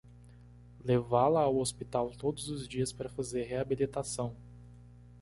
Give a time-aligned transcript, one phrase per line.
[0.83, 4.35] Levá-la ao hospital todos os dias para fazer reabilitação